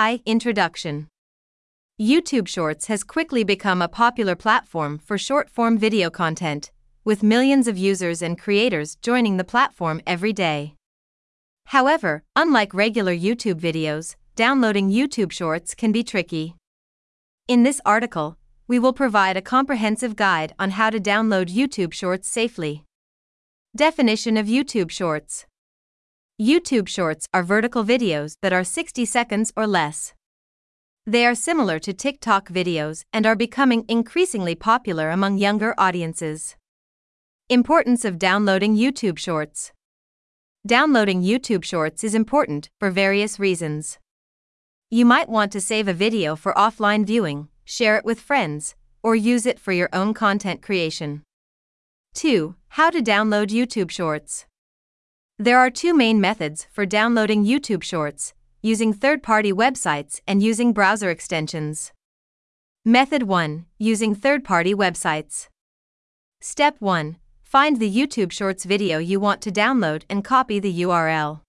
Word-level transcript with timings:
I. 0.00 0.22
Introduction 0.24 1.08
YouTube 2.00 2.46
Shorts 2.46 2.86
has 2.86 3.02
quickly 3.02 3.42
become 3.42 3.82
a 3.82 3.88
popular 3.88 4.36
platform 4.36 4.96
for 4.96 5.18
short 5.18 5.50
form 5.50 5.76
video 5.76 6.08
content, 6.08 6.70
with 7.04 7.24
millions 7.24 7.66
of 7.66 7.76
users 7.76 8.22
and 8.22 8.38
creators 8.38 8.94
joining 9.02 9.38
the 9.38 9.50
platform 9.52 10.00
every 10.06 10.32
day. 10.32 10.76
However, 11.66 12.22
unlike 12.36 12.72
regular 12.74 13.12
YouTube 13.12 13.58
videos, 13.58 14.14
downloading 14.36 14.88
YouTube 14.88 15.32
Shorts 15.32 15.74
can 15.74 15.90
be 15.90 16.04
tricky. 16.04 16.54
In 17.48 17.64
this 17.64 17.80
article, 17.84 18.38
we 18.68 18.78
will 18.78 18.92
provide 18.92 19.36
a 19.36 19.42
comprehensive 19.42 20.14
guide 20.14 20.54
on 20.60 20.70
how 20.70 20.90
to 20.90 21.00
download 21.00 21.52
YouTube 21.52 21.92
Shorts 21.92 22.28
safely. 22.28 22.84
Definition 23.74 24.36
of 24.36 24.46
YouTube 24.46 24.92
Shorts 24.92 25.44
YouTube 26.40 26.86
Shorts 26.86 27.26
are 27.34 27.42
vertical 27.42 27.82
videos 27.82 28.36
that 28.42 28.52
are 28.52 28.62
60 28.62 29.04
seconds 29.04 29.52
or 29.56 29.66
less. 29.66 30.14
They 31.04 31.26
are 31.26 31.34
similar 31.34 31.80
to 31.80 31.92
TikTok 31.92 32.48
videos 32.48 33.02
and 33.12 33.26
are 33.26 33.34
becoming 33.34 33.84
increasingly 33.88 34.54
popular 34.54 35.10
among 35.10 35.38
younger 35.38 35.74
audiences. 35.76 36.54
Importance 37.48 38.04
of 38.04 38.20
downloading 38.20 38.76
YouTube 38.76 39.18
Shorts 39.18 39.72
Downloading 40.64 41.24
YouTube 41.24 41.64
Shorts 41.64 42.04
is 42.04 42.14
important 42.14 42.70
for 42.78 42.92
various 42.92 43.40
reasons. 43.40 43.98
You 44.90 45.04
might 45.04 45.28
want 45.28 45.50
to 45.52 45.60
save 45.60 45.88
a 45.88 45.92
video 45.92 46.36
for 46.36 46.54
offline 46.54 47.04
viewing, 47.04 47.48
share 47.64 47.96
it 47.96 48.04
with 48.04 48.20
friends, 48.20 48.76
or 49.02 49.16
use 49.16 49.44
it 49.44 49.58
for 49.58 49.72
your 49.72 49.88
own 49.92 50.14
content 50.14 50.62
creation. 50.62 51.24
2. 52.14 52.54
How 52.68 52.90
to 52.90 53.02
download 53.02 53.48
YouTube 53.48 53.90
Shorts. 53.90 54.46
There 55.40 55.60
are 55.60 55.70
two 55.70 55.94
main 55.94 56.20
methods 56.20 56.66
for 56.72 56.84
downloading 56.84 57.44
YouTube 57.44 57.84
Shorts 57.84 58.34
using 58.60 58.92
third 58.92 59.22
party 59.22 59.52
websites 59.52 60.20
and 60.26 60.42
using 60.42 60.72
browser 60.72 61.10
extensions. 61.10 61.92
Method 62.84 63.22
1 63.22 63.64
Using 63.78 64.16
third 64.16 64.42
party 64.42 64.74
websites. 64.74 65.46
Step 66.40 66.74
1 66.80 67.18
Find 67.44 67.78
the 67.78 67.88
YouTube 67.88 68.32
Shorts 68.32 68.64
video 68.64 68.98
you 68.98 69.20
want 69.20 69.40
to 69.42 69.52
download 69.52 70.02
and 70.10 70.24
copy 70.24 70.58
the 70.58 70.82
URL. 70.82 71.42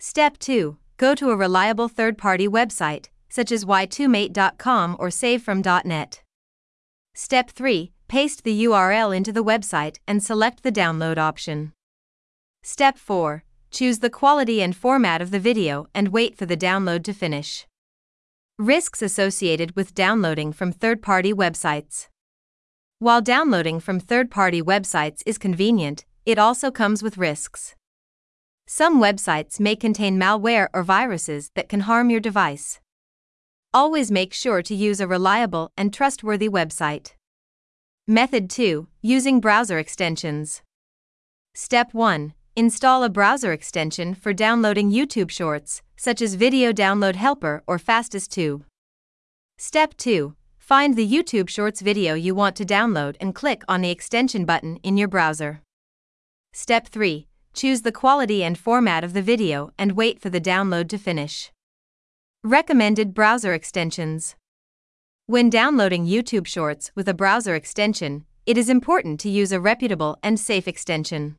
Step 0.00 0.38
2 0.38 0.78
Go 0.96 1.14
to 1.14 1.28
a 1.28 1.36
reliable 1.36 1.88
third 1.88 2.16
party 2.16 2.48
website, 2.48 3.08
such 3.28 3.52
as 3.52 3.66
y2mate.com 3.66 4.96
or 4.98 5.08
savefrom.net. 5.08 6.22
Step 7.12 7.50
3 7.50 7.92
Paste 8.08 8.44
the 8.44 8.64
URL 8.64 9.14
into 9.14 9.30
the 9.30 9.44
website 9.44 9.98
and 10.08 10.22
select 10.22 10.62
the 10.62 10.72
download 10.72 11.18
option. 11.18 11.73
Step 12.66 12.96
4 12.96 13.44
Choose 13.70 13.98
the 13.98 14.08
quality 14.08 14.62
and 14.62 14.74
format 14.74 15.20
of 15.20 15.30
the 15.30 15.38
video 15.38 15.86
and 15.94 16.08
wait 16.08 16.34
for 16.34 16.46
the 16.46 16.56
download 16.56 17.04
to 17.04 17.12
finish. 17.12 17.66
Risks 18.58 19.02
associated 19.02 19.76
with 19.76 19.94
downloading 19.94 20.50
from 20.50 20.72
third 20.72 21.02
party 21.02 21.30
websites. 21.30 22.08
While 23.00 23.20
downloading 23.20 23.80
from 23.80 24.00
third 24.00 24.30
party 24.30 24.62
websites 24.62 25.22
is 25.26 25.36
convenient, 25.36 26.06
it 26.24 26.38
also 26.38 26.70
comes 26.70 27.02
with 27.02 27.18
risks. 27.18 27.74
Some 28.66 28.98
websites 28.98 29.60
may 29.60 29.76
contain 29.76 30.18
malware 30.18 30.68
or 30.72 30.82
viruses 30.82 31.50
that 31.56 31.68
can 31.68 31.80
harm 31.80 32.08
your 32.08 32.20
device. 32.20 32.80
Always 33.74 34.10
make 34.10 34.32
sure 34.32 34.62
to 34.62 34.74
use 34.74 35.00
a 35.00 35.06
reliable 35.06 35.70
and 35.76 35.92
trustworthy 35.92 36.48
website. 36.48 37.12
Method 38.06 38.48
2 38.48 38.88
Using 39.02 39.38
browser 39.38 39.78
extensions. 39.78 40.62
Step 41.52 41.92
1 41.92 42.32
Install 42.56 43.02
a 43.02 43.08
browser 43.08 43.52
extension 43.52 44.14
for 44.14 44.32
downloading 44.32 44.92
YouTube 44.92 45.28
Shorts, 45.28 45.82
such 45.96 46.22
as 46.22 46.36
Video 46.36 46.72
Download 46.72 47.16
Helper 47.16 47.64
or 47.66 47.80
FastestTube. 47.80 48.62
Step 49.58 49.96
2. 49.96 50.36
Find 50.56 50.94
the 50.94 51.12
YouTube 51.12 51.48
Shorts 51.48 51.80
video 51.80 52.14
you 52.14 52.32
want 52.32 52.54
to 52.54 52.64
download 52.64 53.16
and 53.20 53.34
click 53.34 53.62
on 53.66 53.80
the 53.80 53.90
extension 53.90 54.44
button 54.44 54.76
in 54.84 54.96
your 54.96 55.08
browser. 55.08 55.62
Step 56.52 56.86
3. 56.86 57.26
Choose 57.54 57.82
the 57.82 57.90
quality 57.90 58.44
and 58.44 58.56
format 58.56 59.02
of 59.02 59.14
the 59.14 59.22
video 59.22 59.72
and 59.76 59.96
wait 59.96 60.20
for 60.20 60.30
the 60.30 60.40
download 60.40 60.88
to 60.90 60.98
finish. 60.98 61.50
Recommended 62.44 63.14
browser 63.14 63.52
extensions. 63.52 64.36
When 65.26 65.50
downloading 65.50 66.06
YouTube 66.06 66.46
Shorts 66.46 66.92
with 66.94 67.08
a 67.08 67.14
browser 67.14 67.56
extension, 67.56 68.26
it 68.46 68.56
is 68.56 68.68
important 68.68 69.18
to 69.20 69.28
use 69.28 69.50
a 69.50 69.58
reputable 69.58 70.18
and 70.22 70.38
safe 70.38 70.68
extension. 70.68 71.34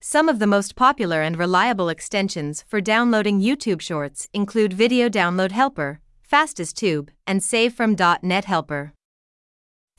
Some 0.00 0.28
of 0.28 0.38
the 0.38 0.46
most 0.46 0.76
popular 0.76 1.22
and 1.22 1.36
reliable 1.36 1.88
extensions 1.88 2.64
for 2.68 2.80
downloading 2.80 3.40
YouTube 3.40 3.80
Shorts 3.80 4.28
include 4.32 4.72
Video 4.72 5.08
Download 5.08 5.50
Helper, 5.50 6.00
FastestTube, 6.30 7.08
and 7.26 7.40
SaveFrom.net 7.40 8.44
Helper. 8.44 8.92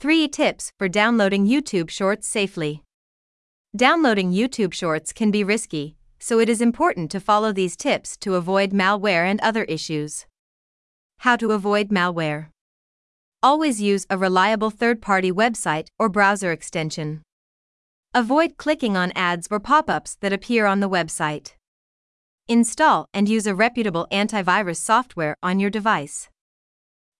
3 0.00 0.26
Tips 0.28 0.72
for 0.78 0.88
downloading 0.88 1.46
YouTube 1.46 1.90
Shorts 1.90 2.26
safely. 2.26 2.82
Downloading 3.76 4.32
YouTube 4.32 4.72
Shorts 4.72 5.12
can 5.12 5.30
be 5.30 5.44
risky, 5.44 5.96
so 6.18 6.38
it 6.38 6.48
is 6.48 6.62
important 6.62 7.10
to 7.10 7.20
follow 7.20 7.52
these 7.52 7.76
tips 7.76 8.16
to 8.16 8.36
avoid 8.36 8.72
malware 8.72 9.30
and 9.30 9.38
other 9.42 9.64
issues. 9.64 10.24
How 11.18 11.36
to 11.36 11.52
avoid 11.52 11.90
malware. 11.90 12.48
Always 13.42 13.82
use 13.82 14.06
a 14.08 14.16
reliable 14.16 14.70
third 14.70 15.02
party 15.02 15.30
website 15.30 15.88
or 15.98 16.08
browser 16.08 16.52
extension. 16.52 17.20
Avoid 18.12 18.56
clicking 18.56 18.96
on 18.96 19.12
ads 19.14 19.46
or 19.52 19.60
pop 19.60 19.88
ups 19.88 20.16
that 20.20 20.32
appear 20.32 20.66
on 20.66 20.80
the 20.80 20.90
website. 20.90 21.52
Install 22.48 23.06
and 23.14 23.28
use 23.28 23.46
a 23.46 23.54
reputable 23.54 24.08
antivirus 24.10 24.78
software 24.78 25.36
on 25.44 25.60
your 25.60 25.70
device. 25.70 26.28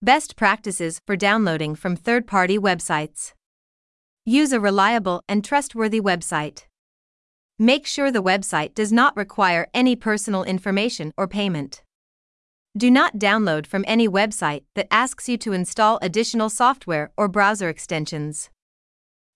Best 0.01 0.35
practices 0.35 0.99
for 1.07 1.15
downloading 1.15 1.75
from 1.75 1.95
third 1.95 2.27
party 2.27 2.57
websites. 2.57 3.31
Use 4.25 4.51
a 4.51 4.59
reliable 4.59 5.23
and 5.29 5.45
trustworthy 5.45 6.01
website. 6.01 6.63
Make 7.57 7.87
sure 7.87 8.11
the 8.11 8.21
website 8.21 8.73
does 8.75 8.91
not 8.91 9.15
require 9.15 9.69
any 9.73 9.95
personal 9.95 10.43
information 10.43 11.13
or 11.15 11.25
payment. 11.25 11.83
Do 12.77 12.91
not 12.91 13.17
download 13.17 13.65
from 13.65 13.85
any 13.87 14.09
website 14.09 14.63
that 14.75 14.87
asks 14.91 15.29
you 15.29 15.37
to 15.37 15.53
install 15.53 15.99
additional 16.01 16.49
software 16.49 17.11
or 17.15 17.29
browser 17.29 17.69
extensions. 17.69 18.49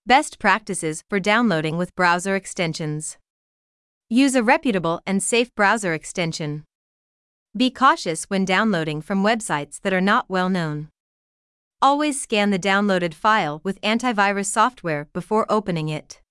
Best 0.08 0.38
practices 0.38 1.04
for 1.10 1.20
downloading 1.20 1.78
with 1.78 1.96
browser 1.96 2.36
extensions. 2.36 3.18
Use 4.08 4.36
a 4.36 4.44
reputable 4.44 5.02
and 5.08 5.24
safe 5.24 5.50
browser 5.56 5.96
extension. 5.96 6.64
Be 7.58 7.72
cautious 7.72 8.26
when 8.26 8.46
downloading 8.46 9.02
from 9.02 9.24
websites 9.24 9.82
that 9.82 9.94
are 9.94 10.02
not 10.02 10.30
well 10.30 10.48
known. 10.48 10.90
Always 11.82 12.22
scan 12.22 12.52
the 12.52 12.60
downloaded 12.60 13.16
file 13.16 13.62
with 13.64 13.82
antivirus 13.82 14.46
software 14.46 15.08
before 15.12 15.48
opening 15.50 15.90
it. 15.90 16.22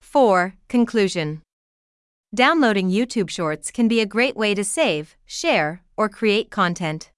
4. 0.00 0.54
Conclusion 0.68 1.42
Downloading 2.32 2.90
YouTube 2.90 3.28
Shorts 3.28 3.72
can 3.72 3.88
be 3.88 3.98
a 3.98 4.06
great 4.06 4.36
way 4.36 4.54
to 4.54 4.62
save, 4.62 5.16
share, 5.26 5.82
or 5.96 6.08
create 6.08 6.48
content. 6.48 7.10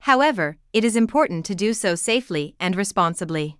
However, 0.00 0.58
it 0.74 0.84
is 0.84 0.96
important 0.96 1.46
to 1.46 1.54
do 1.54 1.72
so 1.72 1.94
safely 1.94 2.56
and 2.60 2.76
responsibly. 2.76 3.56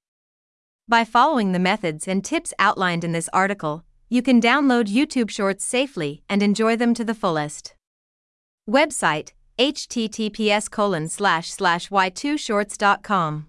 By 0.89 1.05
following 1.05 1.53
the 1.53 1.59
methods 1.59 2.09
and 2.09 2.25
tips 2.25 2.53
outlined 2.59 3.05
in 3.05 3.13
this 3.13 3.31
article, 3.33 3.85
you 4.09 4.21
can 4.21 4.41
download 4.41 4.89
YouTube 4.89 5.31
Shorts 5.31 5.65
safely 5.65 6.23
and 6.29 6.43
enjoy 6.43 6.77
them 6.77 6.93
to 6.95 7.05
the 7.05 7.15
fullest. 7.15 7.75
Website 8.69 9.33
https 9.59 10.71
colon 10.71 11.09
slash 11.09 11.51
slash 11.51 11.89
y2shorts.com 11.89 13.47